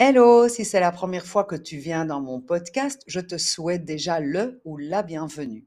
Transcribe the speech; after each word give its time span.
Hello, 0.00 0.46
si 0.48 0.64
c'est 0.64 0.78
la 0.78 0.92
première 0.92 1.26
fois 1.26 1.42
que 1.42 1.56
tu 1.56 1.76
viens 1.76 2.04
dans 2.04 2.20
mon 2.20 2.40
podcast, 2.40 3.02
je 3.08 3.18
te 3.18 3.36
souhaite 3.36 3.84
déjà 3.84 4.20
le 4.20 4.60
ou 4.64 4.76
la 4.76 5.02
bienvenue. 5.02 5.66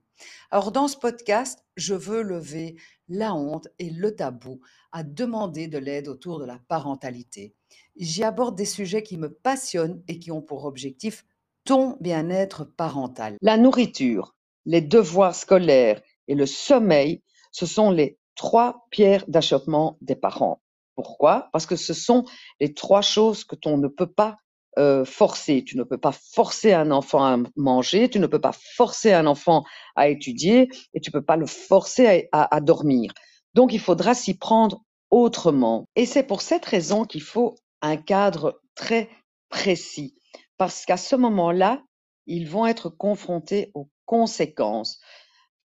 Alors 0.51 0.71
dans 0.71 0.88
ce 0.88 0.96
podcast, 0.96 1.65
je 1.75 1.96
veux 1.96 2.21
lever 2.21 2.78
la 3.09 3.36
honte 3.36 3.67
et 3.78 3.89
le 3.89 4.15
tabou 4.15 4.62
à 4.94 5.04
demander 5.04 5.67
de 5.67 5.78
l'aide 5.78 6.07
autour 6.07 6.39
de 6.39 6.46
la 6.46 6.59
parentalité. 6.70 7.54
J'y 7.97 8.23
aborde 8.23 8.55
des 8.55 8.63
sujets 8.63 9.04
qui 9.04 9.17
me 9.17 9.33
passionnent 9.33 10.02
et 10.07 10.17
qui 10.17 10.32
ont 10.32 10.41
pour 10.41 10.63
objectif 10.63 11.25
ton 11.66 11.98
bien-être 12.00 12.63
parental. 12.63 13.36
La 13.41 13.57
nourriture, 13.57 14.34
les 14.66 14.79
devoirs 14.79 15.36
scolaires 15.36 16.02
et 16.29 16.36
le 16.36 16.45
sommeil, 16.45 17.21
ce 17.52 17.66
sont 17.66 17.91
les 17.91 18.18
trois 18.36 18.88
pierres 18.91 19.25
d'achoppement 19.27 19.98
des 20.00 20.16
parents. 20.16 20.61
Pourquoi? 21.02 21.49
Parce 21.54 21.65
que 21.65 21.75
ce 21.75 21.93
sont 21.93 22.25
les 22.59 22.73
trois 22.73 23.02
choses 23.02 23.43
que 23.43 23.55
tu 23.55 23.70
ne 23.70 23.88
peux 23.88 24.11
pas 24.11 24.38
euh, 24.79 25.04
forcer. 25.04 25.63
Tu 25.63 25.77
ne 25.77 25.84
peux 25.84 25.97
pas 25.97 26.13
forcer 26.13 26.73
un 26.73 26.91
enfant 26.91 27.23
à 27.26 27.38
manger, 27.55 28.09
tu 28.09 28.20
ne 28.20 28.27
peux 28.27 28.41
pas 28.41 28.53
forcer 28.53 29.13
un 29.13 29.27
enfant 29.27 29.63
à 29.95 30.07
étudier 30.07 30.70
et 30.93 31.02
tu 31.02 31.09
ne 31.09 31.13
peux 31.13 31.26
pas 31.26 31.35
le 31.35 31.45
forcer 31.45 32.29
à 32.31 32.62
dormir. 32.62 33.12
Donc 33.53 33.73
il 33.73 33.79
faudra 33.79 34.13
s'y 34.13 34.38
prendre 34.38 34.81
autrement. 35.09 35.85
Et 35.95 36.05
c'est 36.05 36.23
pour 36.23 36.41
cette 36.41 36.66
raison 36.66 37.05
qu'il 37.05 37.21
faut 37.21 37.55
un 37.81 37.98
cadre 37.98 38.62
très 38.76 39.09
précis. 39.49 40.15
Parce 40.57 40.85
qu'à 40.85 40.98
ce 40.98 41.15
moment-là, 41.15 41.84
ils 42.27 42.48
vont 42.48 42.65
être 42.65 42.90
confrontés 42.90 43.71
aux 43.73 43.90
conséquences. 44.05 44.99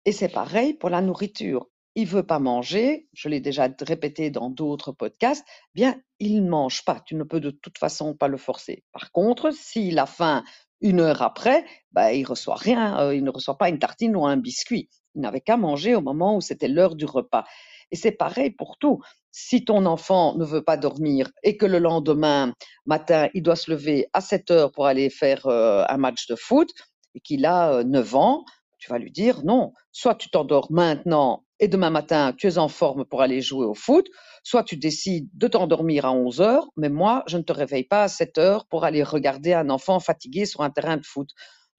Et 0.05 0.11
c'est 0.11 0.29
pareil 0.29 0.73
pour 0.73 0.89
la 0.89 1.01
nourriture 1.01 1.67
il 1.97 2.05
veut 2.05 2.21
pas 2.21 2.37
manger, 2.37 3.07
je 3.13 3.27
l'ai 3.27 3.39
déjà 3.39 3.67
répété 3.81 4.29
dans 4.29 4.51
d'autres 4.51 4.91
podcasts, 4.91 5.43
bien, 5.73 5.99
il 6.19 6.43
ne 6.43 6.47
mange 6.47 6.85
pas. 6.85 7.01
Tu 7.03 7.15
ne 7.15 7.23
peux 7.23 7.39
de 7.39 7.49
toute 7.49 7.79
façon 7.79 8.13
pas 8.13 8.27
le 8.27 8.37
forcer. 8.37 8.83
Par 8.91 9.11
contre, 9.11 9.51
s'il 9.51 9.97
a 9.97 10.05
faim 10.05 10.43
une 10.79 10.99
heure 10.99 11.23
après, 11.23 11.65
bah, 11.93 12.13
il 12.13 12.23
reçoit 12.23 12.55
rien, 12.55 12.99
euh, 12.99 13.15
il 13.15 13.23
ne 13.23 13.31
reçoit 13.31 13.57
pas 13.57 13.69
une 13.69 13.79
tartine 13.79 14.15
ou 14.15 14.27
un 14.27 14.37
biscuit. 14.37 14.89
Il 15.15 15.21
n'avait 15.21 15.41
qu'à 15.41 15.57
manger 15.57 15.95
au 15.95 16.01
moment 16.01 16.37
où 16.37 16.41
c'était 16.41 16.67
l'heure 16.67 16.95
du 16.95 17.05
repas. 17.05 17.45
Et 17.89 17.95
c'est 17.95 18.11
pareil 18.11 18.51
pour 18.51 18.77
tout. 18.77 19.01
Si 19.31 19.65
ton 19.65 19.87
enfant 19.87 20.37
ne 20.37 20.45
veut 20.45 20.63
pas 20.63 20.77
dormir 20.77 21.31
et 21.41 21.57
que 21.57 21.65
le 21.65 21.79
lendemain 21.79 22.53
matin, 22.85 23.27
il 23.33 23.41
doit 23.41 23.55
se 23.55 23.71
lever 23.71 24.05
à 24.13 24.21
7 24.21 24.51
heures 24.51 24.71
pour 24.71 24.85
aller 24.85 25.09
faire 25.09 25.47
euh, 25.47 25.83
un 25.89 25.97
match 25.97 26.27
de 26.27 26.35
foot 26.35 26.69
et 27.15 27.21
qu'il 27.21 27.47
a 27.47 27.83
9 27.83 28.13
euh, 28.13 28.17
ans, 28.17 28.45
tu 28.77 28.91
vas 28.91 28.99
lui 28.99 29.11
dire 29.11 29.43
non, 29.43 29.73
soit 29.91 30.13
tu 30.13 30.29
t'endors 30.29 30.71
maintenant 30.71 31.46
et 31.59 31.67
demain 31.67 31.89
matin, 31.89 32.33
tu 32.37 32.47
es 32.47 32.57
en 32.57 32.67
forme 32.67 33.05
pour 33.05 33.21
aller 33.21 33.41
jouer 33.41 33.65
au 33.65 33.73
foot, 33.73 34.07
soit 34.43 34.63
tu 34.63 34.77
décides 34.77 35.27
de 35.33 35.47
t'endormir 35.47 36.05
à 36.05 36.13
11 36.13 36.41
heures, 36.41 36.67
mais 36.77 36.89
moi, 36.89 37.23
je 37.27 37.37
ne 37.37 37.43
te 37.43 37.51
réveille 37.51 37.83
pas 37.83 38.03
à 38.03 38.07
7 38.07 38.37
heures 38.37 38.65
pour 38.67 38.83
aller 38.83 39.03
regarder 39.03 39.53
un 39.53 39.69
enfant 39.69 39.99
fatigué 39.99 40.45
sur 40.45 40.61
un 40.61 40.69
terrain 40.69 40.97
de 40.97 41.05
foot. 41.05 41.29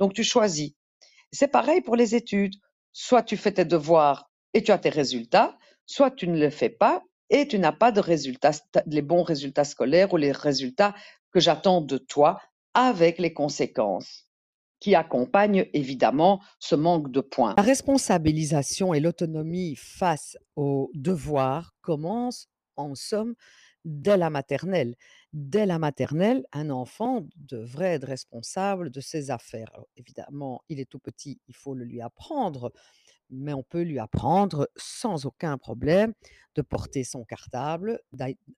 Donc, 0.01 0.15
tu 0.15 0.25
choisis. 0.25 0.73
C'est 1.33 1.49
pareil 1.49 1.81
pour 1.81 1.97
les 1.97 2.15
études. 2.15 2.55
Soit 2.93 3.23
tu 3.23 3.37
fais 3.37 3.53
tes 3.53 3.65
devoirs 3.65 4.31
et 4.55 4.63
tu 4.63 4.73
as 4.73 4.79
tes 4.79 4.89
résultats, 4.89 5.57
soit 5.87 6.11
tu 6.11 6.27
ne 6.27 6.37
les 6.37 6.51
fais 6.51 6.71
pas 6.71 7.03
et 7.31 7.47
tu 7.47 7.59
n'as 7.59 7.73
pas 7.73 7.93
de 7.93 8.01
résultats, 8.01 8.53
les 8.87 9.03
bons 9.03 9.23
résultats 9.23 9.65
scolaires 9.65 10.13
ou 10.13 10.17
les 10.17 10.33
résultats 10.33 10.95
que 11.33 11.41
j'attends 11.41 11.83
de 11.83 11.99
toi 11.99 12.41
avec 12.75 13.19
les 13.19 13.33
conséquences 13.33 14.28
qui 14.81 14.95
accompagne 14.95 15.67
évidemment 15.73 16.41
ce 16.59 16.75
manque 16.75 17.11
de 17.11 17.21
points. 17.21 17.55
La 17.57 17.63
responsabilisation 17.63 18.95
et 18.95 19.01
l'autonomie 19.01 19.75
face 19.77 20.37
aux 20.57 20.91
devoirs 20.95 21.75
commencent, 21.81 22.49
en 22.77 22.95
somme, 22.95 23.35
dès 23.85 24.17
la 24.17 24.31
maternelle. 24.31 24.95
Dès 25.33 25.67
la 25.67 25.79
maternelle, 25.79 26.47
un 26.53 26.71
enfant 26.71 27.27
devrait 27.37 27.95
être 27.95 28.07
responsable 28.07 28.91
de 28.91 29.01
ses 29.01 29.31
affaires. 29.31 29.73
évidemment, 29.97 30.63
il 30.69 30.81
est 30.81 30.89
tout 30.89 30.99
petit, 30.99 31.41
il 31.49 31.55
faut 31.55 31.75
le 31.75 31.85
lui 31.85 32.01
apprendre, 32.01 32.73
mais 33.31 33.53
on 33.53 33.63
peut 33.63 33.83
lui 33.83 33.99
apprendre 33.99 34.69
sans 34.77 35.27
aucun 35.27 35.59
problème 35.59 36.15
de 36.55 36.63
porter 36.63 37.05
son 37.05 37.25
cartable, 37.25 38.01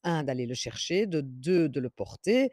un, 0.04 0.22
d'aller 0.22 0.46
le 0.46 0.54
chercher, 0.54 1.06
de 1.06 1.20
deux, 1.20 1.68
de 1.68 1.80
le 1.80 1.90
porter, 1.90 2.50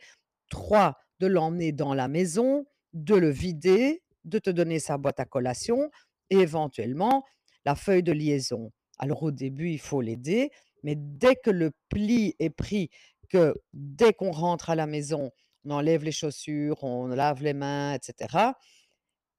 trois, 0.49 0.97
de 1.19 1.27
l'emmener 1.27 1.71
dans 1.71 1.93
la 1.93 2.07
maison, 2.07 2.65
de 2.93 3.15
le 3.15 3.29
vider, 3.29 4.03
de 4.25 4.39
te 4.39 4.49
donner 4.49 4.79
sa 4.79 4.97
boîte 4.97 5.19
à 5.19 5.25
collation 5.25 5.89
et 6.29 6.37
éventuellement 6.37 7.23
la 7.65 7.75
feuille 7.75 8.03
de 8.03 8.11
liaison. 8.11 8.71
Alors 8.99 9.23
au 9.23 9.31
début, 9.31 9.69
il 9.71 9.79
faut 9.79 10.01
l'aider, 10.01 10.51
mais 10.83 10.95
dès 10.95 11.35
que 11.35 11.49
le 11.49 11.71
pli 11.89 12.35
est 12.39 12.49
pris, 12.49 12.89
que 13.29 13.55
dès 13.73 14.13
qu'on 14.13 14.31
rentre 14.31 14.69
à 14.69 14.75
la 14.75 14.87
maison, 14.87 15.31
on 15.65 15.71
enlève 15.71 16.03
les 16.03 16.11
chaussures, 16.11 16.83
on 16.83 17.07
lave 17.07 17.43
les 17.43 17.53
mains, 17.53 17.93
etc., 17.93 18.51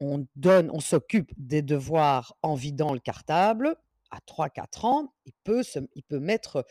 on 0.00 0.26
donne, 0.36 0.70
on 0.70 0.80
s'occupe 0.80 1.32
des 1.36 1.62
devoirs 1.62 2.36
en 2.42 2.54
vidant 2.54 2.92
le 2.92 3.00
cartable. 3.00 3.74
À 4.10 4.18
3-4 4.18 4.86
ans, 4.86 5.12
il 5.26 5.32
peut, 5.42 5.62
il 5.94 6.02
peut 6.04 6.20
mettre 6.20 6.64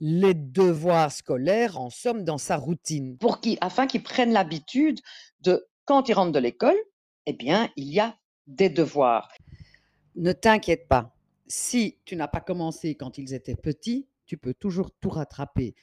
les 0.00 0.34
devoirs 0.34 1.10
scolaires, 1.10 1.80
en 1.80 1.90
somme, 1.90 2.24
dans 2.24 2.38
sa 2.38 2.56
routine. 2.56 3.18
Pour 3.18 3.40
qui, 3.40 3.58
afin 3.60 3.86
qu'il 3.86 4.02
prenne 4.02 4.32
l'habitude 4.32 5.00
de 5.40 5.66
quand 5.88 6.06
ils 6.10 6.12
rentrent 6.12 6.32
de 6.32 6.38
l'école, 6.38 6.76
eh 7.24 7.32
bien, 7.32 7.70
il 7.76 7.90
y 7.90 7.98
a 7.98 8.14
des 8.46 8.68
devoirs. 8.68 9.32
Ne 10.16 10.32
t'inquiète 10.32 10.86
pas. 10.86 11.16
Si 11.46 11.96
tu 12.04 12.14
n'as 12.14 12.28
pas 12.28 12.42
commencé 12.42 12.94
quand 12.94 13.16
ils 13.16 13.32
étaient 13.32 13.56
petits, 13.56 14.06
tu 14.26 14.36
peux 14.36 14.52
toujours 14.52 14.90
tout 14.90 15.08
rattraper. 15.08 15.74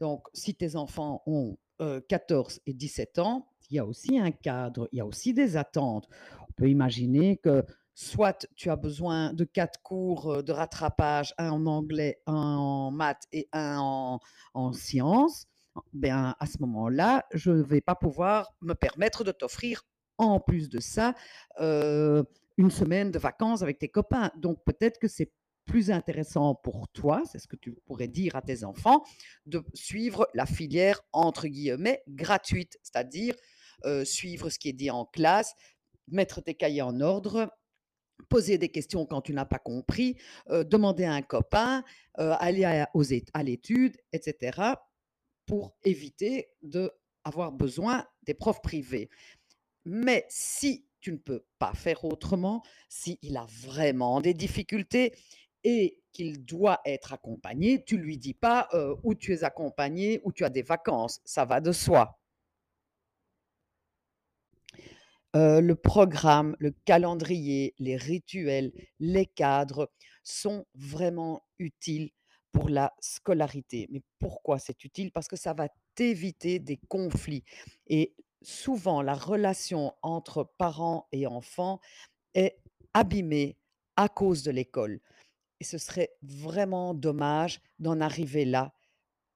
Donc, 0.00 0.26
si 0.34 0.56
tes 0.56 0.74
enfants 0.74 1.22
ont 1.26 1.56
14 1.78 2.56
euh, 2.56 2.60
et 2.66 2.74
17 2.74 3.20
ans, 3.20 3.46
il 3.70 3.76
y 3.76 3.78
a 3.78 3.86
aussi 3.86 4.18
un 4.18 4.32
cadre, 4.32 4.88
il 4.90 4.98
y 4.98 5.00
a 5.00 5.06
aussi 5.06 5.32
des 5.32 5.56
attentes. 5.56 6.08
On 6.48 6.52
peut 6.56 6.68
imaginer 6.68 7.36
que 7.36 7.64
soit 7.94 8.48
tu 8.56 8.68
as 8.68 8.76
besoin 8.76 9.32
de 9.32 9.44
quatre 9.44 9.80
cours 9.80 10.28
euh, 10.32 10.42
de 10.42 10.50
rattrapage, 10.50 11.34
un 11.38 11.50
en 11.50 11.66
anglais, 11.66 12.20
un 12.26 12.56
en 12.56 12.90
maths 12.90 13.28
et 13.30 13.48
un 13.52 13.78
en, 13.78 14.20
en 14.54 14.72
sciences, 14.72 15.46
ben, 15.92 16.34
à 16.38 16.46
ce 16.46 16.58
moment-là, 16.60 17.26
je 17.32 17.50
ne 17.50 17.62
vais 17.62 17.80
pas 17.80 17.94
pouvoir 17.94 18.54
me 18.60 18.74
permettre 18.74 19.24
de 19.24 19.32
t'offrir, 19.32 19.82
en 20.18 20.40
plus 20.40 20.68
de 20.68 20.80
ça, 20.80 21.14
une 21.58 22.70
semaine 22.70 23.10
de 23.10 23.18
vacances 23.18 23.62
avec 23.62 23.78
tes 23.78 23.88
copains. 23.88 24.30
Donc 24.36 24.64
peut-être 24.64 24.98
que 24.98 25.08
c'est 25.08 25.30
plus 25.66 25.90
intéressant 25.90 26.54
pour 26.54 26.88
toi, 26.88 27.22
c'est 27.30 27.38
ce 27.38 27.48
que 27.48 27.56
tu 27.56 27.72
pourrais 27.86 28.08
dire 28.08 28.36
à 28.36 28.40
tes 28.40 28.64
enfants, 28.64 29.02
de 29.46 29.64
suivre 29.74 30.28
la 30.32 30.46
filière 30.46 31.00
entre 31.12 31.48
guillemets 31.48 32.02
gratuite, 32.08 32.78
c'est-à-dire 32.82 33.34
suivre 34.04 34.48
ce 34.48 34.58
qui 34.58 34.68
est 34.70 34.72
dit 34.72 34.90
en 34.90 35.04
classe, 35.04 35.54
mettre 36.08 36.40
tes 36.40 36.54
cahiers 36.54 36.82
en 36.82 37.00
ordre, 37.00 37.52
poser 38.30 38.58
des 38.58 38.70
questions 38.70 39.04
quand 39.04 39.20
tu 39.20 39.34
n'as 39.34 39.44
pas 39.44 39.58
compris, 39.58 40.16
demander 40.48 41.04
à 41.04 41.12
un 41.12 41.22
copain, 41.22 41.82
aller 42.14 42.64
à 42.64 43.42
l'étude, 43.42 43.96
etc 44.12 44.76
pour 45.46 45.76
éviter 45.84 46.48
d'avoir 46.62 47.52
besoin 47.52 48.06
des 48.22 48.34
profs 48.34 48.62
privés. 48.62 49.08
Mais 49.84 50.26
si 50.28 50.86
tu 51.00 51.12
ne 51.12 51.18
peux 51.18 51.44
pas 51.58 51.72
faire 51.74 52.04
autrement, 52.04 52.62
s'il 52.88 53.36
a 53.36 53.46
vraiment 53.62 54.20
des 54.20 54.34
difficultés 54.34 55.14
et 55.62 56.00
qu'il 56.12 56.44
doit 56.44 56.80
être 56.84 57.12
accompagné, 57.12 57.84
tu 57.84 57.96
lui 57.96 58.18
dis 58.18 58.34
pas 58.34 58.68
euh, 58.74 58.96
où 59.04 59.14
tu 59.14 59.32
es 59.32 59.44
accompagné, 59.44 60.20
où 60.24 60.32
tu 60.32 60.44
as 60.44 60.50
des 60.50 60.62
vacances, 60.62 61.20
ça 61.24 61.44
va 61.44 61.60
de 61.60 61.72
soi. 61.72 62.18
Euh, 65.36 65.60
le 65.60 65.74
programme, 65.74 66.56
le 66.58 66.74
calendrier, 66.84 67.74
les 67.78 67.96
rituels, 67.96 68.72
les 68.98 69.26
cadres 69.26 69.90
sont 70.22 70.66
vraiment 70.74 71.42
utiles 71.58 72.10
pour 72.56 72.70
la 72.70 72.94
scolarité. 73.00 73.86
Mais 73.90 74.00
pourquoi 74.18 74.58
c'est 74.58 74.82
utile? 74.82 75.12
Parce 75.12 75.28
que 75.28 75.36
ça 75.36 75.52
va 75.52 75.68
t'éviter 75.94 76.58
des 76.58 76.78
conflits. 76.88 77.44
Et 77.86 78.14
souvent, 78.40 79.02
la 79.02 79.12
relation 79.12 79.92
entre 80.00 80.50
parents 80.56 81.06
et 81.12 81.26
enfants 81.26 81.80
est 82.32 82.58
abîmée 82.94 83.58
à 83.96 84.08
cause 84.08 84.42
de 84.42 84.50
l'école. 84.50 85.00
Et 85.60 85.64
ce 85.64 85.76
serait 85.76 86.14
vraiment 86.22 86.94
dommage 86.94 87.60
d'en 87.78 88.00
arriver 88.00 88.46
là. 88.46 88.72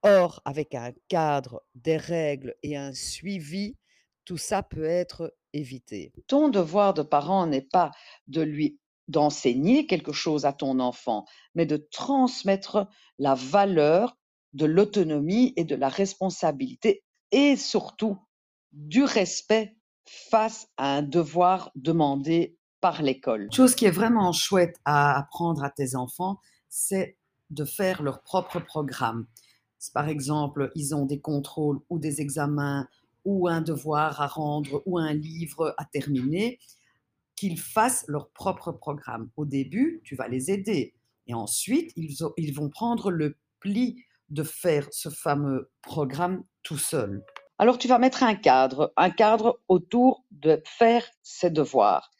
Or, 0.03 0.41
avec 0.47 0.75
un 0.75 0.93
cadre, 1.09 1.63
des 1.75 1.99
règles 1.99 2.55
et 2.63 2.79
un 2.79 2.95
suivi, 2.95 3.77
tout 4.25 4.39
ça 4.39 4.63
peut 4.63 4.87
être 4.87 5.37
évité. 5.53 6.11
Ton 6.27 6.49
devoir 6.49 6.95
de 6.95 7.03
parent 7.03 7.47
n'est 7.47 7.61
pas 7.61 7.91
de 8.29 8.41
lui 8.41 8.79
d'enseigner 9.11 9.87
quelque 9.87 10.13
chose 10.13 10.45
à 10.45 10.53
ton 10.53 10.79
enfant, 10.79 11.25
mais 11.55 11.67
de 11.67 11.77
transmettre 11.77 12.89
la 13.19 13.35
valeur 13.35 14.17
de 14.53 14.67
l'autonomie 14.67 15.53
et 15.57 15.65
de 15.65 15.75
la 15.75 15.89
responsabilité 15.89 17.05
et 17.33 17.57
surtout 17.57 18.19
du 18.73 19.05
respect 19.05 19.77
face 20.05 20.69
à 20.77 20.97
un 20.97 21.03
devoir 21.03 21.71
demandé 21.75 22.57
par 22.81 23.03
l'école. 23.03 23.49
Chose 23.53 23.75
qui 23.75 23.85
est 23.85 23.91
vraiment 23.91 24.33
chouette 24.33 24.77
à 24.85 25.19
apprendre 25.19 25.63
à 25.63 25.71
tes 25.71 25.95
enfants, 25.95 26.39
c'est 26.69 27.19
de 27.51 27.65
faire 27.65 28.03
leur 28.03 28.23
propre 28.23 28.61
programme. 28.61 29.27
par 29.93 30.09
exemple, 30.09 30.71
ils 30.75 30.95
ont 30.95 31.07
des 31.07 31.21
contrôles 31.21 31.81
ou 31.89 31.99
des 31.99 32.21
examens 32.21 32.87
ou 33.25 33.49
un 33.49 33.61
devoir 33.61 34.21
à 34.21 34.27
rendre 34.27 34.83
ou 34.87 34.99
un 34.99 35.13
livre 35.13 35.75
à 35.79 35.85
terminer, 35.85 36.59
qu'ils 37.41 37.59
fassent 37.59 38.05
leur 38.07 38.29
propre 38.33 38.71
programme. 38.71 39.31
Au 39.35 39.47
début, 39.47 40.03
tu 40.05 40.15
vas 40.15 40.29
les 40.29 40.51
aider. 40.51 40.95
Et 41.27 41.33
ensuite, 41.33 41.91
ils, 41.97 42.53
vont 42.53 42.69
prendre 42.69 43.11
le 43.11 43.39
pli 43.61 44.05
de 44.29 44.43
faire 44.43 44.87
ce 44.91 45.09
fameux 45.09 45.71
programme 45.81 46.45
tout 46.63 46.77
seul. 46.77 47.25
Alors, 47.57 47.79
tu 47.79 47.89
vas 47.89 47.99
mettre 47.99 48.25
un 48.25 48.35
cadre, 48.35 48.93
un 48.99 49.09
cadre 49.09 49.59
autour 49.69 50.23
de 50.31 50.63
faire 50.67 51.07
ses 51.23 51.49
devoirs. 51.49 52.11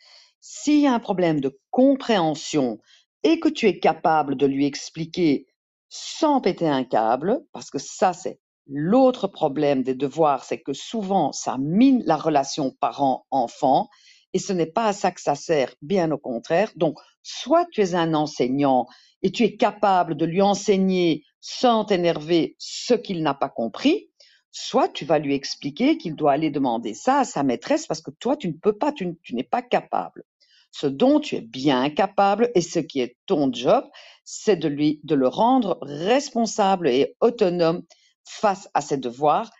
S'il 0.41 0.81
y 0.81 0.87
a 0.87 0.95
un 0.95 1.01
problème 1.01 1.43
de 1.43 1.61
compréhension 1.71 2.79
et 3.23 3.41
que 3.41 3.51
tu 3.51 3.67
es 3.67 3.79
capable 3.79 4.37
de 4.37 4.47
lui 4.47 4.65
expliquer 4.65 5.49
sans 5.91 6.41
péter 6.41 6.67
un 6.67 6.85
câble, 6.85 7.45
parce 7.53 7.71
que 7.71 7.79
ça, 7.79 8.15
c'est 8.15 8.41
l'autre 8.67 9.29
problème 9.29 9.83
des 9.83 9.95
devoirs, 9.95 10.45
c'est 10.45 10.63
que 10.63 10.73
souvent, 10.73 11.33
ça 11.33 11.59
mine 11.59 12.03
la 12.07 12.17
relation 12.17 12.71
parent-enfant 12.81 13.91
et 14.33 14.39
ce 14.39 14.53
n'est 14.53 14.67
pas 14.67 14.87
à 14.87 14.93
ça 14.93 15.11
que 15.11 15.21
ça 15.21 15.35
sert, 15.35 15.75
bien 15.83 16.11
au 16.11 16.19
contraire. 16.19 16.71
Donc, 16.77 16.99
soit 17.23 17.67
tu 17.73 17.81
es 17.81 17.95
un 17.95 18.15
enseignant 18.15 18.87
et 19.23 19.31
tu 19.31 19.45
es 19.45 19.57
capable 19.57 20.17
de 20.17 20.25
lui 20.25 20.43
enseigner 20.43 21.25
sans 21.41 21.85
t'énerver 21.85 22.57
ce 22.59 22.95
qu'il 22.95 23.23
n'a 23.23 23.35
pas 23.35 23.49
compris, 23.49 24.11
soit 24.53 24.89
tu 24.89 25.05
vas 25.05 25.19
lui 25.19 25.35
expliquer 25.35 25.97
qu'il 25.99 26.15
doit 26.15 26.33
aller 26.33 26.51
demander 26.51 26.95
ça 26.95 27.21
à 27.21 27.25
sa 27.25 27.43
maîtresse 27.43 27.87
parce 27.87 28.03
que 28.03 28.11
toi, 28.11 28.37
tu 28.37 28.49
ne 28.49 28.53
peux 28.53 28.77
pas, 28.77 28.93
tu, 28.93 29.17
n'es 29.33 29.43
pas 29.43 29.63
capable. 29.63 30.25
Ce 30.73 30.87
dont 30.87 31.19
tu 31.19 31.37
es 31.37 31.41
bien 31.41 31.91
capable 31.91 32.51
et 32.55 32.61
ce 32.61 32.79
qui 32.79 33.01
est 33.01 33.17
ton 33.27 33.53
job, 33.53 33.85
c'est 34.25 34.57
de 34.57 34.69
lui, 34.69 35.01
de 35.03 35.17
le 35.17 35.27
rendre 35.27 35.79
responsable 35.83 36.89
et 36.89 37.17
autonome 37.21 37.83
face 38.25 38.69
à 38.75 38.81
ses 38.81 38.97
devoirs 38.97 39.51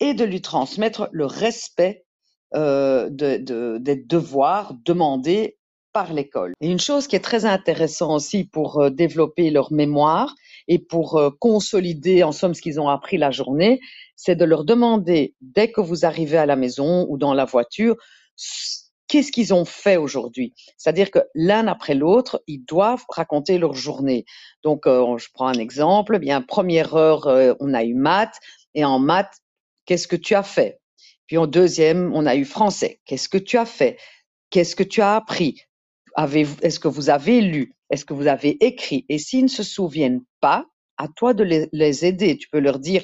et 0.00 0.14
de 0.14 0.24
lui 0.24 0.40
transmettre 0.40 1.08
le 1.12 1.26
respect 1.26 2.05
euh, 2.54 3.10
de, 3.10 3.78
des 3.78 3.96
devoirs 3.96 4.74
demandés 4.84 5.58
par 5.92 6.12
l'école. 6.12 6.52
Et 6.60 6.70
une 6.70 6.78
chose 6.78 7.08
qui 7.08 7.16
est 7.16 7.24
très 7.24 7.44
intéressante 7.44 8.12
aussi 8.12 8.44
pour 8.44 8.80
euh, 8.80 8.88
développer 8.88 9.50
leur 9.50 9.72
mémoire 9.72 10.32
et 10.68 10.78
pour 10.78 11.16
euh, 11.16 11.30
consolider 11.40 12.22
en 12.22 12.30
somme 12.30 12.54
ce 12.54 12.62
qu'ils 12.62 12.80
ont 12.80 12.88
appris 12.88 13.18
la 13.18 13.32
journée, 13.32 13.80
c'est 14.14 14.36
de 14.36 14.44
leur 14.44 14.64
demander 14.64 15.34
dès 15.40 15.72
que 15.72 15.80
vous 15.80 16.04
arrivez 16.04 16.36
à 16.36 16.46
la 16.46 16.54
maison 16.54 17.04
ou 17.08 17.18
dans 17.18 17.34
la 17.34 17.46
voiture, 17.46 17.96
qu'est-ce 19.08 19.32
qu'ils 19.32 19.52
ont 19.52 19.64
fait 19.64 19.96
aujourd'hui? 19.96 20.54
C'est-à-dire 20.76 21.10
que 21.10 21.20
l'un 21.34 21.66
après 21.66 21.94
l'autre, 21.94 22.44
ils 22.46 22.64
doivent 22.64 23.04
raconter 23.08 23.58
leur 23.58 23.74
journée. 23.74 24.24
Donc, 24.62 24.82
je 24.86 25.26
prends 25.34 25.48
un 25.48 25.58
exemple. 25.58 26.14
Eh 26.16 26.18
bien, 26.20 26.42
première 26.42 26.94
heure, 26.94 27.26
on 27.60 27.74
a 27.74 27.84
eu 27.84 27.94
maths 27.94 28.38
et 28.74 28.84
en 28.84 28.98
maths, 28.98 29.38
qu'est-ce 29.84 30.08
que 30.08 30.16
tu 30.16 30.34
as 30.34 30.42
fait? 30.42 30.80
Puis 31.26 31.38
en 31.38 31.46
deuxième, 31.46 32.12
on 32.14 32.26
a 32.26 32.36
eu 32.36 32.44
français. 32.44 33.00
Qu'est-ce 33.04 33.28
que 33.28 33.38
tu 33.38 33.58
as 33.58 33.66
fait? 33.66 33.98
Qu'est-ce 34.50 34.76
que 34.76 34.82
tu 34.82 35.00
as 35.00 35.16
appris? 35.16 35.60
Est-ce 36.16 36.80
que 36.80 36.88
vous 36.88 37.10
avez 37.10 37.40
lu? 37.40 37.74
Est-ce 37.90 38.04
que 38.04 38.14
vous 38.14 38.26
avez 38.26 38.64
écrit? 38.64 39.04
Et 39.08 39.18
s'ils 39.18 39.44
ne 39.44 39.48
se 39.48 39.62
souviennent 39.62 40.22
pas, 40.40 40.66
à 40.98 41.08
toi 41.08 41.34
de 41.34 41.44
les, 41.44 42.04
aider. 42.04 42.36
Tu 42.36 42.48
peux 42.48 42.58
leur 42.58 42.78
dire, 42.78 43.02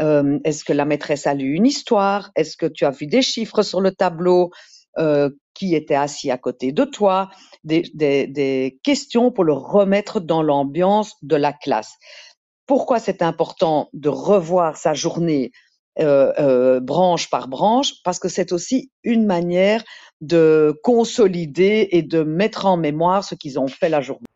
euh, 0.00 0.38
est-ce 0.44 0.64
que 0.64 0.72
la 0.72 0.84
maîtresse 0.84 1.26
a 1.26 1.34
lu 1.34 1.54
une 1.54 1.66
histoire? 1.66 2.30
Est-ce 2.36 2.56
que 2.56 2.66
tu 2.66 2.84
as 2.84 2.90
vu 2.90 3.06
des 3.06 3.22
chiffres 3.22 3.62
sur 3.62 3.80
le 3.80 3.92
tableau 3.92 4.50
euh, 4.98 5.30
Qui 5.54 5.74
était 5.74 5.94
assis 5.94 6.30
à 6.30 6.38
côté 6.38 6.72
de 6.72 6.84
toi? 6.84 7.30
Des, 7.64 7.82
des 7.94 8.78
questions 8.82 9.30
pour 9.30 9.44
le 9.44 9.52
remettre 9.52 10.20
dans 10.20 10.42
l'ambiance 10.42 11.14
de 11.22 11.36
la 11.36 11.52
classe. 11.52 11.94
Pourquoi 12.66 12.98
c'est 12.98 13.22
important 13.22 13.90
de 13.92 14.08
revoir 14.08 14.76
sa 14.76 14.94
journée 14.94 15.52
euh, 16.00 16.32
euh, 16.38 16.80
branche 16.80 17.30
par 17.30 17.48
branche, 17.48 18.02
parce 18.02 18.18
que 18.18 18.28
c'est 18.28 18.52
aussi 18.52 18.90
une 19.04 19.26
manière 19.26 19.84
de 20.20 20.78
consolider 20.82 21.88
et 21.92 22.02
de 22.02 22.22
mettre 22.22 22.66
en 22.66 22.76
mémoire 22.76 23.22
ce 23.24 23.34
qu'ils 23.34 23.58
ont 23.58 23.68
fait 23.68 23.88
la 23.88 24.00
journée. 24.00 24.26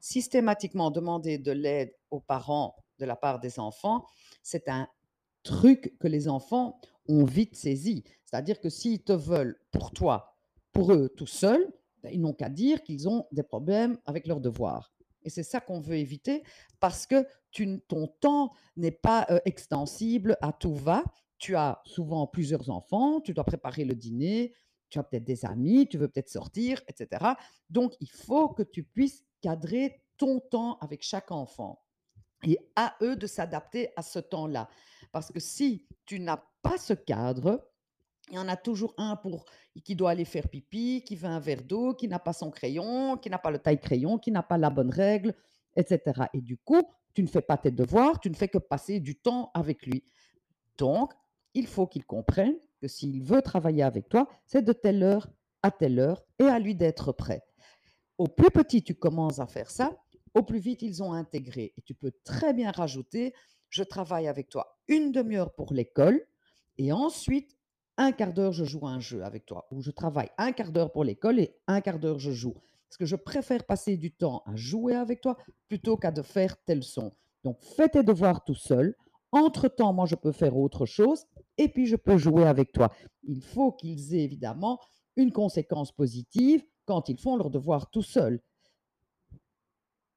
Systématiquement 0.00 0.90
demander 0.90 1.38
de 1.38 1.52
l'aide 1.52 1.94
aux 2.10 2.20
parents 2.20 2.76
de 2.98 3.06
la 3.06 3.16
part 3.16 3.40
des 3.40 3.58
enfants, 3.58 4.04
c'est 4.42 4.68
un 4.68 4.88
truc 5.44 5.94
que 5.98 6.08
les 6.08 6.28
enfants 6.28 6.78
ont 7.08 7.24
vite 7.24 7.56
saisi. 7.56 8.04
C'est-à-dire 8.24 8.60
que 8.60 8.68
s'ils 8.68 9.02
te 9.02 9.12
veulent 9.12 9.58
pour 9.70 9.92
toi, 9.92 10.36
pour 10.72 10.92
eux 10.92 11.08
tout 11.16 11.26
seuls, 11.26 11.66
ben, 12.02 12.10
ils 12.12 12.20
n'ont 12.20 12.32
qu'à 12.32 12.48
dire 12.48 12.82
qu'ils 12.82 13.08
ont 13.08 13.26
des 13.32 13.42
problèmes 13.42 13.98
avec 14.06 14.26
leurs 14.26 14.40
devoirs. 14.40 14.92
Et 15.24 15.30
c'est 15.30 15.42
ça 15.42 15.60
qu'on 15.60 15.80
veut 15.80 15.96
éviter 15.96 16.42
parce 16.80 17.06
que 17.06 17.26
ton 17.88 18.06
temps 18.06 18.52
n'est 18.76 18.90
pas 18.90 19.26
extensible 19.44 20.36
à 20.40 20.52
tout 20.52 20.74
va. 20.74 21.04
Tu 21.38 21.56
as 21.56 21.82
souvent 21.84 22.26
plusieurs 22.26 22.70
enfants, 22.70 23.20
tu 23.20 23.34
dois 23.34 23.44
préparer 23.44 23.84
le 23.84 23.94
dîner, 23.94 24.54
tu 24.88 24.98
as 24.98 25.02
peut-être 25.02 25.24
des 25.24 25.44
amis, 25.44 25.88
tu 25.88 25.98
veux 25.98 26.08
peut-être 26.08 26.28
sortir, 26.28 26.80
etc. 26.88 27.24
Donc, 27.70 27.94
il 28.00 28.10
faut 28.10 28.48
que 28.48 28.62
tu 28.62 28.84
puisses 28.84 29.24
cadrer 29.40 30.02
ton 30.18 30.38
temps 30.38 30.78
avec 30.80 31.02
chaque 31.02 31.32
enfant 31.32 31.82
et 32.44 32.58
à 32.76 32.96
eux 33.02 33.16
de 33.16 33.26
s'adapter 33.26 33.90
à 33.96 34.02
ce 34.02 34.18
temps-là. 34.18 34.68
Parce 35.10 35.32
que 35.32 35.40
si 35.40 35.86
tu 36.06 36.20
n'as 36.20 36.44
pas 36.62 36.78
ce 36.78 36.92
cadre, 36.92 37.68
il 38.32 38.36
y 38.36 38.38
en 38.38 38.48
a 38.48 38.56
toujours 38.56 38.94
un 38.96 39.14
pour 39.14 39.44
qui 39.84 39.94
doit 39.94 40.10
aller 40.10 40.24
faire 40.24 40.48
pipi, 40.48 41.04
qui 41.04 41.16
veut 41.16 41.28
un 41.28 41.38
verre 41.38 41.62
d'eau, 41.62 41.92
qui 41.92 42.08
n'a 42.08 42.18
pas 42.18 42.32
son 42.32 42.50
crayon, 42.50 43.18
qui 43.18 43.28
n'a 43.28 43.38
pas 43.38 43.50
le 43.50 43.58
taille 43.58 43.78
crayon, 43.78 44.18
qui 44.18 44.32
n'a 44.32 44.42
pas 44.42 44.56
la 44.56 44.70
bonne 44.70 44.90
règle, 44.90 45.34
etc. 45.76 46.00
Et 46.32 46.40
du 46.40 46.56
coup, 46.56 46.82
tu 47.12 47.22
ne 47.22 47.28
fais 47.28 47.42
pas 47.42 47.58
tes 47.58 47.70
devoirs, 47.70 48.20
tu 48.20 48.30
ne 48.30 48.34
fais 48.34 48.48
que 48.48 48.56
passer 48.56 49.00
du 49.00 49.16
temps 49.16 49.50
avec 49.52 49.84
lui. 49.84 50.02
Donc, 50.78 51.12
il 51.52 51.66
faut 51.66 51.86
qu'il 51.86 52.06
comprenne 52.06 52.56
que 52.80 52.88
s'il 52.88 53.22
veut 53.22 53.42
travailler 53.42 53.82
avec 53.82 54.08
toi, 54.08 54.26
c'est 54.46 54.62
de 54.62 54.72
telle 54.72 55.02
heure 55.02 55.28
à 55.62 55.70
telle 55.70 55.98
heure 55.98 56.24
et 56.38 56.44
à 56.44 56.58
lui 56.58 56.74
d'être 56.74 57.12
prêt. 57.12 57.42
Au 58.16 58.28
plus 58.28 58.50
petit 58.50 58.82
tu 58.82 58.94
commences 58.94 59.40
à 59.40 59.46
faire 59.46 59.70
ça, 59.70 59.94
au 60.32 60.42
plus 60.42 60.58
vite 60.58 60.80
ils 60.80 61.02
ont 61.02 61.12
intégré. 61.12 61.74
Et 61.76 61.82
tu 61.82 61.92
peux 61.92 62.12
très 62.24 62.54
bien 62.54 62.70
rajouter, 62.70 63.34
je 63.68 63.82
travaille 63.82 64.26
avec 64.26 64.48
toi 64.48 64.78
une 64.88 65.12
demi-heure 65.12 65.52
pour 65.52 65.74
l'école 65.74 66.26
et 66.78 66.92
ensuite 66.92 67.58
un 68.02 68.12
quart 68.12 68.32
d'heure, 68.32 68.52
je 68.52 68.64
joue 68.64 68.86
un 68.86 68.98
jeu 68.98 69.22
avec 69.22 69.46
toi, 69.46 69.68
ou 69.70 69.80
je 69.80 69.92
travaille 69.92 70.28
un 70.36 70.52
quart 70.52 70.72
d'heure 70.72 70.90
pour 70.90 71.04
l'école 71.04 71.38
et 71.38 71.54
un 71.68 71.80
quart 71.80 72.00
d'heure, 72.00 72.18
je 72.18 72.32
joue. 72.32 72.54
Parce 72.88 72.98
que 72.98 73.06
je 73.06 73.16
préfère 73.16 73.64
passer 73.64 73.96
du 73.96 74.12
temps 74.12 74.42
à 74.44 74.56
jouer 74.56 74.94
avec 74.96 75.20
toi 75.20 75.38
plutôt 75.68 75.96
qu'à 75.96 76.10
de 76.10 76.22
faire 76.22 76.56
tel 76.64 76.82
son. 76.82 77.12
Donc, 77.44 77.58
fais 77.62 77.88
tes 77.88 78.02
devoirs 78.02 78.44
tout 78.44 78.54
seul. 78.54 78.94
Entre-temps, 79.30 79.92
moi, 79.92 80.06
je 80.06 80.16
peux 80.16 80.32
faire 80.32 80.56
autre 80.56 80.84
chose 80.84 81.24
et 81.56 81.68
puis 81.68 81.86
je 81.86 81.96
peux 81.96 82.18
jouer 82.18 82.44
avec 82.44 82.72
toi. 82.72 82.92
Il 83.22 83.40
faut 83.40 83.72
qu'ils 83.72 84.14
aient 84.14 84.24
évidemment 84.24 84.80
une 85.16 85.32
conséquence 85.32 85.92
positive 85.92 86.62
quand 86.84 87.08
ils 87.08 87.18
font 87.18 87.36
leurs 87.36 87.50
devoirs 87.50 87.88
tout 87.90 88.02
seuls. 88.02 88.40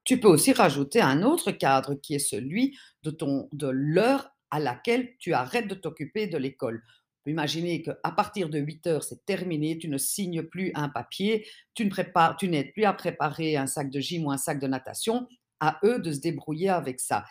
Tu 0.04 0.20
peux 0.20 0.28
aussi 0.28 0.52
rajouter 0.52 1.00
un 1.00 1.22
autre 1.22 1.52
cadre 1.52 1.94
qui 1.94 2.14
est 2.14 2.18
celui 2.18 2.76
de, 3.04 3.10
ton, 3.10 3.48
de 3.52 3.68
l'heure 3.68 4.30
à 4.50 4.60
laquelle 4.60 5.16
tu 5.18 5.32
arrêtes 5.32 5.68
de 5.68 5.74
t'occuper 5.74 6.26
de 6.26 6.36
l'école 6.36 6.82
imaginer 7.30 7.82
qu'à 7.82 8.10
partir 8.16 8.48
de 8.48 8.58
8 8.58 8.86
heures, 8.86 9.04
c'est 9.04 9.24
terminé, 9.24 9.78
tu 9.78 9.88
ne 9.88 9.98
signes 9.98 10.42
plus 10.42 10.72
un 10.74 10.88
papier, 10.88 11.46
tu 11.74 11.84
ne 11.84 11.90
prépares, 11.90 12.36
n'aides 12.42 12.72
plus 12.72 12.84
à 12.84 12.92
préparer 12.92 13.56
un 13.56 13.66
sac 13.66 13.90
de 13.90 14.00
gym 14.00 14.26
ou 14.26 14.30
un 14.30 14.38
sac 14.38 14.60
de 14.60 14.66
natation, 14.66 15.28
à 15.60 15.78
eux 15.84 15.98
de 15.98 16.12
se 16.12 16.20
débrouiller 16.20 16.68
avec 16.68 17.00
ça. 17.00 17.24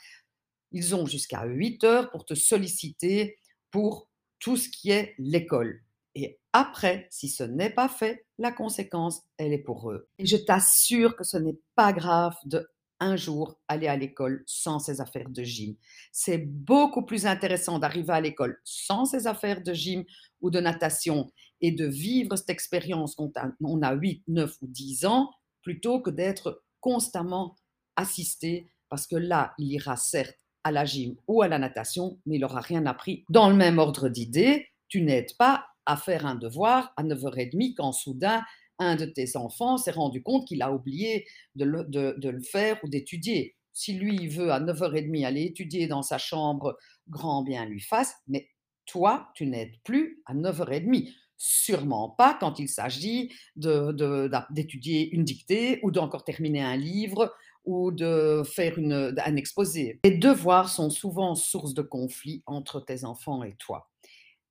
Ils 0.71 0.95
ont 0.95 1.05
jusqu'à 1.05 1.45
8 1.45 1.83
heures 1.83 2.11
pour 2.11 2.25
te 2.25 2.33
solliciter 2.33 3.37
pour 3.71 4.09
tout 4.39 4.57
ce 4.57 4.69
qui 4.69 4.91
est 4.91 5.15
l'école. 5.17 5.81
Et 6.15 6.39
après, 6.53 7.07
si 7.11 7.27
ce 7.27 7.43
n'est 7.43 7.69
pas 7.69 7.89
fait, 7.89 8.25
la 8.37 8.51
conséquence, 8.51 9.23
elle 9.37 9.53
est 9.53 9.59
pour 9.59 9.91
eux. 9.91 10.07
Et 10.17 10.25
je 10.25 10.37
t'assure 10.37 11.15
que 11.15 11.23
ce 11.23 11.37
n'est 11.37 11.59
pas 11.75 11.91
grave 11.91 12.35
de 12.45 12.67
un 12.99 13.15
jour 13.15 13.59
aller 13.67 13.87
à 13.87 13.97
l'école 13.97 14.43
sans 14.45 14.79
ses 14.79 15.01
affaires 15.01 15.29
de 15.29 15.43
gym. 15.43 15.75
C'est 16.11 16.37
beaucoup 16.37 17.05
plus 17.05 17.25
intéressant 17.25 17.79
d'arriver 17.79 18.13
à 18.13 18.21
l'école 18.21 18.59
sans 18.63 19.05
ses 19.05 19.27
affaires 19.27 19.61
de 19.61 19.73
gym 19.73 20.03
ou 20.41 20.49
de 20.49 20.59
natation 20.59 21.31
et 21.61 21.71
de 21.71 21.85
vivre 21.85 22.35
cette 22.35 22.49
expérience 22.49 23.15
quand 23.15 23.31
on 23.63 23.81
a 23.81 23.93
8, 23.93 24.23
9 24.27 24.57
ou 24.61 24.67
10 24.67 25.05
ans 25.05 25.31
plutôt 25.61 25.99
que 25.99 26.09
d'être 26.09 26.63
constamment 26.79 27.55
assisté 27.95 28.71
parce 28.89 29.07
que 29.07 29.15
là, 29.15 29.53
il 29.57 29.71
ira 29.71 29.97
certes 29.97 30.37
à 30.63 30.71
la 30.71 30.85
gym 30.85 31.15
ou 31.27 31.41
à 31.41 31.47
la 31.47 31.59
natation, 31.59 32.19
mais 32.25 32.35
il 32.35 32.41
n'aura 32.41 32.61
rien 32.61 32.85
appris. 32.85 33.23
Dans 33.29 33.49
le 33.49 33.55
même 33.55 33.77
ordre 33.77 34.09
d'idée, 34.09 34.67
tu 34.87 35.01
n'aides 35.01 35.35
pas 35.37 35.65
à 35.85 35.97
faire 35.97 36.25
un 36.25 36.35
devoir 36.35 36.93
à 36.97 37.03
9h30 37.03 37.75
quand 37.75 37.91
soudain 37.91 38.43
un 38.79 38.95
de 38.95 39.05
tes 39.05 39.37
enfants 39.37 39.77
s'est 39.77 39.91
rendu 39.91 40.21
compte 40.21 40.47
qu'il 40.47 40.61
a 40.61 40.71
oublié 40.71 41.25
de 41.55 41.65
le, 41.65 42.41
faire 42.41 42.77
ou 42.83 42.89
d'étudier. 42.89 43.55
Si 43.73 43.93
lui 43.93 44.27
veut 44.27 44.51
à 44.51 44.59
9h30 44.59 45.25
aller 45.25 45.43
étudier 45.43 45.87
dans 45.87 46.01
sa 46.01 46.17
chambre, 46.17 46.77
grand 47.09 47.43
bien 47.43 47.65
lui 47.65 47.81
fasse, 47.81 48.15
mais 48.27 48.49
toi, 48.85 49.29
tu 49.35 49.45
n'aides 49.47 49.75
plus 49.83 50.21
à 50.25 50.33
9h30. 50.33 51.11
Sûrement 51.37 52.09
pas 52.11 52.37
quand 52.39 52.59
il 52.59 52.69
s'agit 52.69 53.33
d'étudier 53.55 55.09
une 55.13 55.25
dictée 55.25 55.79
ou 55.83 55.91
d'encore 55.91 56.23
terminer 56.23 56.61
un 56.61 56.77
livre 56.77 57.33
ou 57.65 57.91
de 57.91 58.43
faire 58.45 58.77
un 58.79 59.35
exposé. 59.35 59.99
Les 60.05 60.17
devoirs 60.17 60.69
sont 60.69 60.89
souvent 60.89 61.35
source 61.35 61.73
de 61.73 61.81
conflits 61.81 62.43
entre 62.45 62.79
tes 62.79 63.03
enfants 63.03 63.43
et 63.43 63.55
toi. 63.55 63.89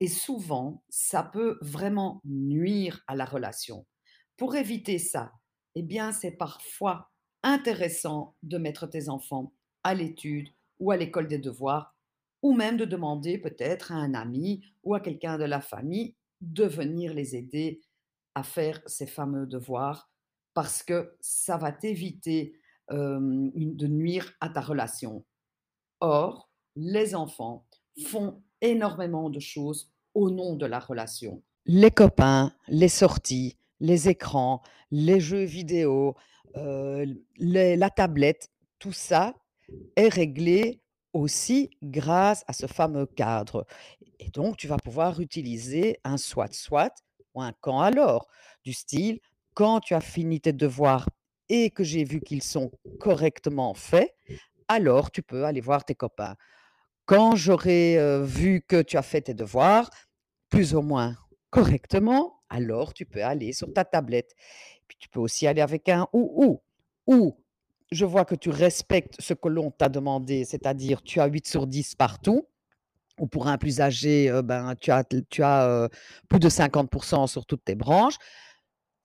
Et 0.01 0.09
souvent, 0.09 0.83
ça 0.91 1.23
peut 1.23 1.57
vraiment 1.63 2.21
nuire 2.25 3.03
à 3.07 3.15
la 3.15 3.25
relation. 3.25 3.87
Pour 4.37 4.57
éviter 4.57 4.99
ça, 4.99 5.33
eh 5.75 5.83
bien, 5.83 6.13
c'est 6.13 6.33
parfois 6.33 7.11
intéressant 7.43 8.35
de 8.43 8.59
mettre 8.59 8.87
tes 8.87 9.09
enfants 9.09 9.53
à 9.85 9.95
l'étude 9.95 10.49
ou 10.81 10.91
à 10.91 10.97
l'école 10.97 11.29
des 11.29 11.39
devoirs, 11.39 11.95
ou 12.43 12.53
même 12.53 12.77
de 12.77 12.85
demander 12.85 13.39
peut-être 13.39 13.93
à 13.93 13.97
un 13.97 14.15
ami 14.15 14.65
ou 14.83 14.95
à 14.95 15.01
quelqu'un 15.01 15.39
de 15.39 15.45
la 15.45 15.61
famille 15.61 16.17
de 16.41 16.65
venir 16.65 17.15
les 17.15 17.37
aider 17.37 17.81
à 18.35 18.43
faire 18.43 18.83
ces 18.87 19.07
fameux 19.07 19.47
devoirs, 19.47 20.11
parce 20.53 20.83
que 20.83 21.17
ça 21.21 21.57
va 21.57 21.73
t'éviter 21.73 22.59
de 22.91 23.87
nuire 23.87 24.33
à 24.41 24.49
ta 24.49 24.61
relation. 24.61 25.25
Or, 26.01 26.51
les 26.77 27.15
enfants 27.15 27.67
font 28.07 28.43
énormément 28.61 29.31
de 29.31 29.41
choses 29.41 29.93
au 30.15 30.31
nom 30.31 30.57
de 30.57 30.67
la 30.67 30.81
relation. 30.81 31.43
Les 31.67 31.91
copains, 31.91 32.53
les 32.69 32.89
sorties, 32.89 33.57
les 33.81 34.09
écrans, 34.09 34.63
les 34.91 35.21
jeux 35.21 35.45
vidéo, 35.45 36.15
la 36.55 37.91
tablette, 37.91 38.51
tout 38.79 38.93
ça 38.93 39.35
est 39.97 40.09
réglé 40.09 40.81
aussi 41.13 41.71
grâce 41.83 42.45
à 42.49 42.53
ce 42.53 42.67
fameux 42.67 43.07
cadre 43.07 43.67
et 44.19 44.31
donc 44.31 44.57
tu 44.57 44.67
vas 44.67 44.77
pouvoir 44.77 45.21
utiliser 45.21 45.99
un 46.05 46.17
soit-soit 46.17 46.95
ou 47.35 47.43
un 47.43 47.53
quand 47.61 47.81
alors, 47.81 48.29
du 48.65 48.73
style: 48.73 49.21
«Quand 49.55 49.81
tu 49.81 49.95
as 49.95 50.01
fini 50.01 50.41
tes 50.41 50.53
devoirs 50.53 51.09
et 51.49 51.71
que 51.71 51.85
j'ai 51.85 52.05
vu 52.05 52.21
qu'ils 52.21 52.43
sont 52.43 52.73
correctement 53.01 53.75
faits, 53.75 54.15
alors 54.69 55.11
tu 55.11 55.23
peux 55.23 55.45
aller 55.45 55.61
voir 55.61 55.85
tes 55.85 55.95
copains. 55.95 56.37
Quand 57.07 57.37
j'aurai, 57.37 57.99
vu 58.25 58.63
que 58.67 58.83
tu 58.83 58.97
as 58.97 59.03
fait 59.03 59.21
tes 59.23 59.35
devoirs, 59.35 59.91
plus 60.49 60.75
ou 60.75 60.83
moins 60.83 61.15
correctement, 61.51 62.43
alors 62.49 62.95
tu 62.95 63.07
peux 63.07 63.23
aller 63.23 63.53
sur 63.53 63.73
ta 63.73 63.85
tablette. 63.85 64.35
Puis 64.89 64.97
tu 64.99 65.09
peux 65.09 65.21
aussi 65.21 65.47
aller 65.47 65.61
avec 65.61 65.89
un 65.89 66.07
ou 66.13 66.61
ou. 67.07 67.13
Ou 67.13 67.37
je 67.91 68.05
vois 68.05 68.25
que 68.25 68.35
tu 68.35 68.51
respectes 68.51 69.15
ce 69.21 69.35
que 69.35 69.49
l'on 69.49 69.71
t'a 69.71 69.89
demandé, 69.89 70.45
c'est-à-dire 70.45 71.03
tu 71.03 71.21
as 71.21 71.27
8 71.27 71.47
sur 71.47 71.67
10 71.67 71.95
partout, 71.95 72.49
ou 73.21 73.27
pour 73.27 73.47
un 73.47 73.59
plus 73.59 73.81
âgé, 73.81 74.31
ben, 74.43 74.75
tu 74.81 74.91
as 74.91 75.05
plus 75.05 76.39
de 76.41 76.49
50% 76.49 77.27
sur 77.27 77.47
toutes 77.47 77.65
tes 77.65 77.75
branches 77.75 78.17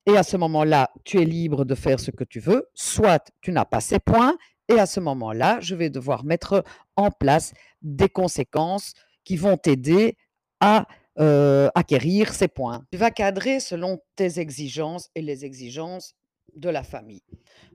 et 0.06 0.16
à 0.16 0.22
ce 0.22 0.36
moment-là, 0.36 0.90
tu 1.04 1.20
es 1.20 1.24
libre 1.24 1.64
de 1.64 1.74
faire 1.74 2.00
ce 2.00 2.10
que 2.10 2.24
tu 2.24 2.40
veux, 2.40 2.68
soit 2.74 3.30
tu 3.42 3.52
n'as 3.52 3.64
pas 3.64 3.80
ces 3.80 3.98
points 3.98 4.36
et 4.68 4.78
à 4.78 4.86
ce 4.86 5.00
moment-là, 5.00 5.58
je 5.60 5.74
vais 5.74 5.90
devoir 5.90 6.24
mettre 6.24 6.64
en 6.96 7.10
place 7.10 7.52
des 7.82 8.08
conséquences 8.08 8.94
qui 9.24 9.36
vont 9.36 9.56
t'aider 9.56 10.16
à, 10.60 10.86
heu, 11.20 11.70
acquérir 11.74 12.32
ces 12.34 12.48
points. 12.48 12.84
Tu 12.92 12.98
vas 12.98 13.10
cadrer 13.10 13.60
selon 13.60 14.00
tes 14.16 14.38
exigences 14.40 15.10
et 15.14 15.22
les 15.22 15.44
exigences 15.44 16.14
de 16.56 16.68
la 16.68 16.82
famille. 16.82 17.22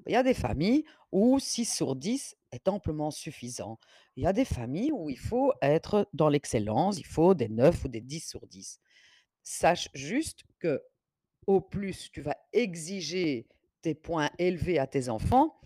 Il 0.07 0.13
y 0.13 0.15
a 0.15 0.23
des 0.23 0.33
familles 0.33 0.83
où 1.11 1.39
6 1.39 1.65
sur 1.65 1.95
10 1.95 2.35
est 2.51 2.67
amplement 2.67 3.11
suffisant. 3.11 3.79
Il 4.15 4.23
y 4.23 4.27
a 4.27 4.33
des 4.33 4.45
familles 4.45 4.91
où 4.91 5.09
il 5.09 5.17
faut 5.19 5.53
être 5.61 6.07
dans 6.13 6.29
l'excellence, 6.29 6.99
il 6.99 7.05
faut 7.05 7.33
des 7.33 7.49
9 7.49 7.83
ou 7.85 7.87
des 7.87 8.01
10 8.01 8.27
sur 8.27 8.45
10. 8.47 8.79
Sache 9.43 9.89
juste 9.93 10.43
que 10.59 10.81
au 11.47 11.61
plus 11.61 12.11
tu 12.11 12.21
vas 12.21 12.37
exiger 12.53 13.47
des 13.83 13.95
points 13.95 14.31
élevés 14.39 14.79
à 14.79 14.87
tes 14.87 15.09
enfants, 15.09 15.59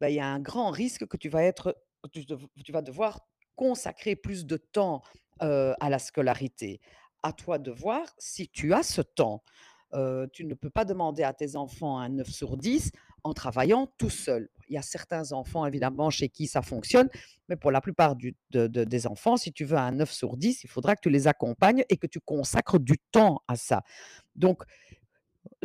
bah, 0.00 0.10
il 0.10 0.16
y 0.16 0.20
a 0.20 0.26
un 0.26 0.40
grand 0.40 0.70
risque 0.70 1.06
que 1.06 1.16
tu 1.16 1.28
vas 1.28 1.42
être 1.44 1.76
tu 2.64 2.72
vas 2.72 2.82
devoir 2.82 3.20
consacrer 3.56 4.16
plus 4.16 4.46
de 4.46 4.56
temps, 4.58 5.02
heu, 5.42 5.74
à 5.80 5.90
la 5.90 5.98
scolarité. 5.98 6.80
À 7.24 7.32
toi 7.32 7.58
de 7.58 7.70
voir 7.70 8.02
si 8.18 8.48
tu 8.48 8.74
as 8.74 8.82
ce 8.82 9.00
temps. 9.00 9.42
Heu, 9.94 10.28
tu 10.32 10.44
ne 10.44 10.52
peux 10.54 10.68
pas 10.68 10.84
demander 10.84 11.22
à 11.22 11.32
tes 11.32 11.56
enfants 11.56 11.98
un 11.98 12.10
9 12.10 12.28
sur 12.28 12.58
10 12.58 12.92
en 13.22 13.32
travaillant 13.32 13.88
tout 13.96 14.10
seul. 14.10 14.50
Il 14.68 14.74
y 14.74 14.78
a 14.78 14.82
certains 14.82 15.32
enfants 15.32 15.64
évidemment 15.64 16.10
chez 16.10 16.28
qui 16.28 16.46
ça 16.46 16.60
fonctionne, 16.60 17.08
mais 17.48 17.56
pour 17.56 17.70
la 17.70 17.80
plupart 17.80 18.14
des 18.50 19.06
enfants, 19.06 19.38
si 19.38 19.52
tu 19.52 19.64
veux 19.64 19.78
un 19.78 19.92
9 19.92 20.12
sur 20.12 20.36
10, 20.36 20.64
il 20.64 20.68
faudra 20.68 20.96
que 20.96 21.00
tu 21.00 21.08
les 21.08 21.26
accompagnes 21.26 21.84
et 21.88 21.96
que 21.96 22.06
tu 22.06 22.20
consacres 22.20 22.78
du 22.78 22.98
temps 23.10 23.42
à 23.48 23.56
ça. 23.56 23.82
Donc 24.36 24.64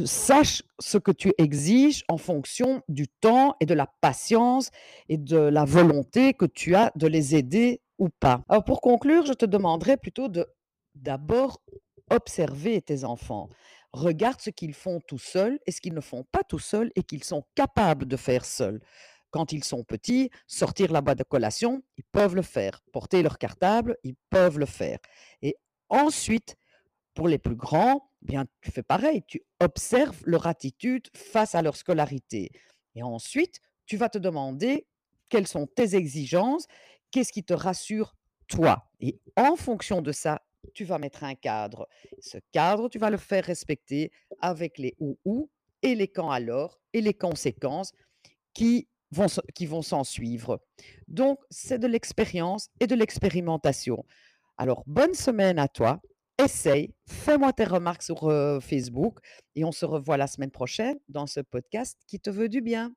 Sache 0.05 0.63
ce 0.79 0.97
que 0.97 1.11
tu 1.11 1.33
exiges 1.37 2.03
en 2.07 2.17
fonction 2.17 2.81
du 2.87 3.07
temps 3.07 3.55
et 3.59 3.65
de 3.65 3.73
la 3.73 3.87
patience 4.01 4.71
et 5.09 5.17
de 5.17 5.37
la 5.37 5.65
volonté 5.65 6.33
que 6.33 6.45
tu 6.45 6.75
as 6.75 6.91
de 6.95 7.07
les 7.07 7.35
aider 7.35 7.81
ou 7.97 8.09
pas. 8.09 8.41
Alors 8.47 8.63
pour 8.63 8.79
conclure, 8.81 9.25
je 9.25 9.33
te 9.33 9.45
demanderais 9.45 9.97
plutôt 9.97 10.29
de 10.29 10.47
d'abord 10.95 11.61
observer 12.09 12.81
tes 12.81 13.03
enfants. 13.03 13.49
Regarde 13.91 14.41
ce 14.41 14.49
qu'ils 14.49 14.73
font 14.73 14.99
tout 15.07 15.17
seuls 15.17 15.59
et 15.65 15.71
ce 15.71 15.81
qu'ils 15.81 15.93
ne 15.93 16.01
font 16.01 16.23
pas 16.31 16.43
tout 16.43 16.59
seuls 16.59 16.91
et 16.95 17.03
qu'ils 17.03 17.23
sont 17.23 17.43
capables 17.55 18.05
de 18.05 18.17
faire 18.17 18.45
seuls. 18.45 18.81
Quand 19.31 19.51
ils 19.51 19.63
sont 19.63 19.83
petits, 19.83 20.29
sortir 20.47 20.91
la 20.91 21.01
boîte 21.01 21.19
de 21.19 21.23
collation, 21.23 21.83
ils 21.97 22.03
peuvent 22.03 22.35
le 22.35 22.41
faire. 22.41 22.81
Porter 22.91 23.21
leur 23.21 23.37
cartable, 23.37 23.97
ils 24.03 24.15
peuvent 24.29 24.57
le 24.59 24.65
faire. 24.65 24.97
Et 25.41 25.55
ensuite, 25.89 26.55
pour 27.13 27.27
les 27.27 27.37
plus 27.37 27.55
grands, 27.55 28.09
eh 28.23 28.25
bien, 28.25 28.45
tu 28.61 28.71
fais 28.71 28.83
pareil, 28.83 29.23
tu 29.27 29.41
observes 29.59 30.19
leur 30.25 30.47
attitude 30.47 31.07
face 31.15 31.53
à 31.55 31.61
leur 31.61 31.75
scolarité. 31.75 32.49
Et 32.95 33.03
ensuite, 33.03 33.59
tu 33.85 33.97
vas 33.97 34.09
te 34.09 34.17
demander 34.17 34.87
quelles 35.29 35.47
sont 35.47 35.67
tes 35.67 35.95
exigences, 35.95 36.65
qu'est-ce 37.11 37.31
qui 37.31 37.43
te 37.43 37.53
rassure 37.53 38.15
toi? 38.47 38.89
Et 38.99 39.19
en 39.35 39.55
fonction 39.55 40.01
de 40.01 40.11
ça, 40.11 40.41
tu 40.73 40.85
vas 40.85 40.97
mettre 40.97 41.23
un 41.23 41.35
cadre. 41.35 41.87
Ce 42.19 42.37
cadre, 42.51 42.89
tu 42.89 42.99
vas 42.99 43.09
le 43.09 43.17
faire 43.17 43.43
respecter 43.43 44.11
avec 44.39 44.77
les 44.77 44.95
ou 44.99 45.17
ou 45.25 45.49
et 45.81 45.95
les 45.95 46.07
quand 46.07 46.29
alors 46.29 46.79
et 46.93 47.01
les 47.01 47.13
conséquences 47.13 47.91
qui 48.53 48.87
vont, 49.11 49.27
qui 49.55 49.65
vont 49.65 49.81
s'en 49.81 50.03
suivre. 50.03 50.61
Donc, 51.07 51.39
c'est 51.49 51.79
de 51.79 51.87
l'expérience 51.87 52.69
et 52.79 52.87
de 52.87 52.95
l'expérimentation. 52.95 54.05
Alors, 54.57 54.83
bonne 54.87 55.13
semaine 55.13 55.59
à 55.59 55.67
toi. 55.67 56.01
Essaye, 56.37 56.93
fais-moi 57.05 57.51
tes 57.51 57.65
remarques 57.65 58.01
sur 58.01 58.29
euh, 58.29 58.61
Facebook 58.61 59.19
et 59.55 59.65
on 59.65 59.73
se 59.73 59.85
revoit 59.85 60.15
la 60.15 60.27
semaine 60.27 60.51
prochaine 60.51 60.97
dans 61.09 61.27
ce 61.27 61.41
podcast 61.41 61.99
qui 62.07 62.19
te 62.19 62.29
veut 62.29 62.47
du 62.47 62.61
bien. 62.61 62.93